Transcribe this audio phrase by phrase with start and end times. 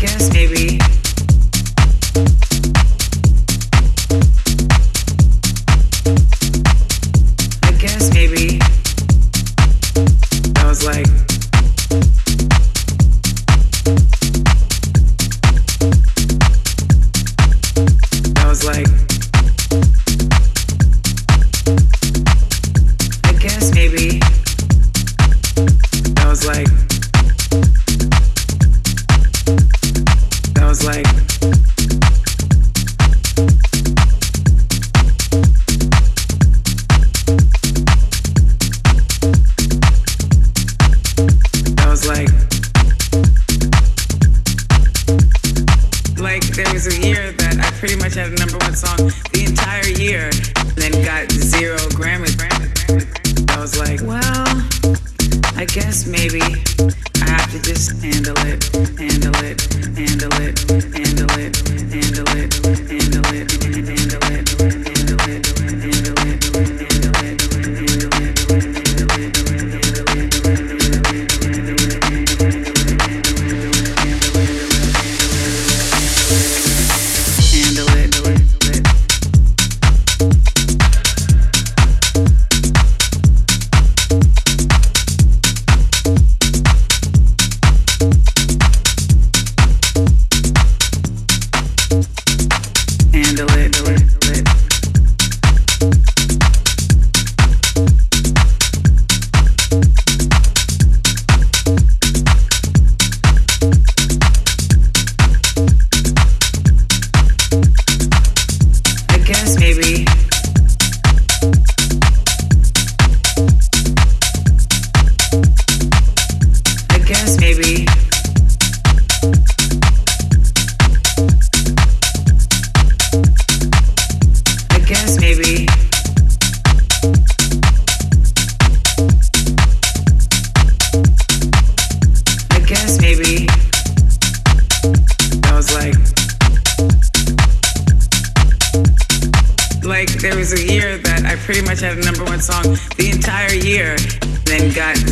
[0.00, 0.99] guess maybe.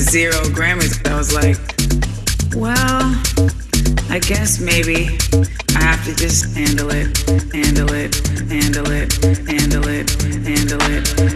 [0.09, 1.07] zero Grammys.
[1.07, 1.59] I was like,
[2.57, 3.15] well,
[4.09, 5.19] I guess maybe
[5.77, 7.15] I have to just handle it,
[7.53, 8.15] handle it,
[8.49, 9.13] handle it,
[9.47, 10.11] handle it,
[10.47, 11.28] handle it.